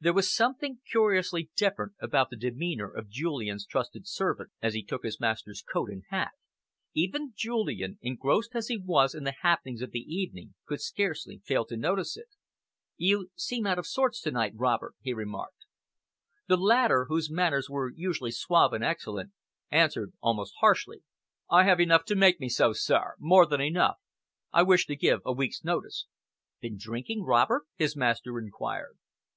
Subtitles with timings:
[0.00, 5.04] There was something curiously different about the demeanour of Julian's trusted servant, as he took
[5.04, 6.32] his master's coat and hat.
[6.92, 11.64] Even Julian, engrossed as he was in the happenings of the evening, could scarcely fail
[11.66, 12.26] to notice it.
[12.96, 15.66] "You seem out of sorts to night, Robert!" he remarked.
[16.48, 19.34] The latter, whose manners were usually suave and excellent,
[19.70, 21.04] answered almost harshly.
[21.48, 23.98] "I have enough to make me so, sir more than enough.
[24.52, 26.06] I wish to give a week's notice."
[26.60, 28.98] "Been drinking, Robert?" his master enquired.